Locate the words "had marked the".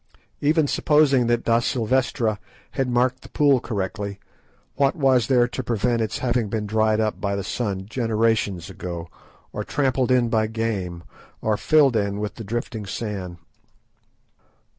2.71-3.29